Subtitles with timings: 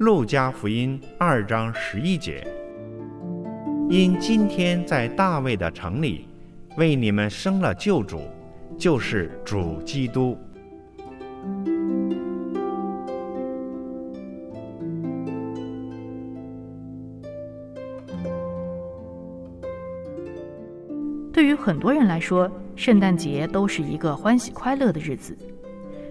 [0.00, 2.42] 路加福音二章十一节，
[3.90, 6.26] 因今天在大卫的城里
[6.78, 8.22] 为你们生了救主，
[8.78, 10.38] 就是主基督。
[21.30, 25.36] 对于很多人来说，圣诞节都是一个欢喜快乐的日子。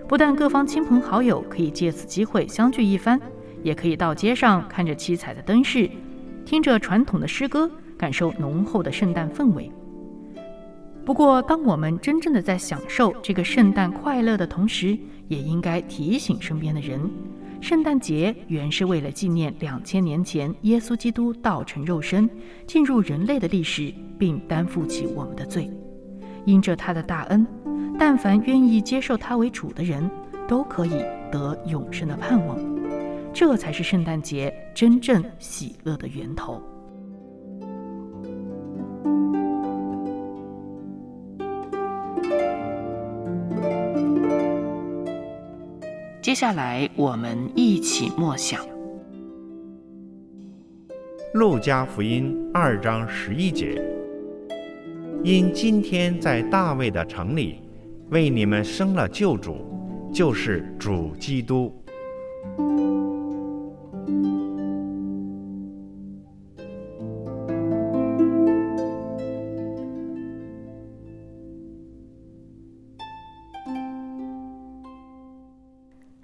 [0.07, 3.19] 不但各方亲朋好友可以借此机会相聚一番，
[3.63, 5.89] 也可以到街上看着七彩的灯饰，
[6.45, 9.71] 听着传统的诗歌，感受浓厚的圣诞氛围。
[11.05, 17.01] 不过，当我们真正的在享受这个圣诞快乐的同时，也应该提醒身边的人。
[17.61, 22.29] 圣诞节原是为了纪念两千年前耶稣基督道成肉身，
[22.67, 25.69] 进入人类的历史，并担负起我们的罪。
[26.45, 27.45] 因着他的大恩，
[27.97, 30.09] 但凡愿意接受他为主的人，
[30.47, 32.78] 都可以得永生的盼望。
[33.33, 36.61] 这才是圣诞节真正喜乐的源头。
[46.21, 48.61] 接下来，我们一起默想
[51.33, 53.81] 《路加福音》二章十一节
[55.23, 57.61] ：“因今天在大卫的城里
[58.09, 59.57] 为你们生了救主，
[60.13, 61.73] 就是主基督。”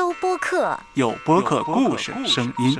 [0.00, 2.74] 搜播客，有播客故事声音。